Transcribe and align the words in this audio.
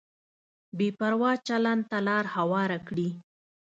بې 0.77 0.87
پروا 0.97 1.31
چلند 1.47 1.83
ته 1.89 1.97
لار 2.07 2.25
هواره 2.35 2.77
کړي. 2.87 3.09